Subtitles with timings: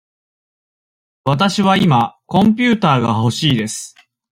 [1.25, 3.93] わたしは今コンピューターがほしいです。